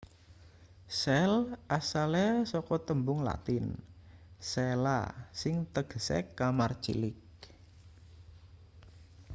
sel 0.99 1.31
asale 1.77 2.25
saka 2.51 2.75
tembung 2.87 3.19
latin 3.27 3.65
cella 4.51 4.99
sing 5.41 5.55
tegese 5.73 6.17
kamar 6.37 6.71
cilik 6.83 7.19